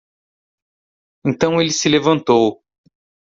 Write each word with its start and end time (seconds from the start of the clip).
Então 1.23 1.61
ele 1.61 1.69
se 1.71 1.87
levantou. 1.87 2.63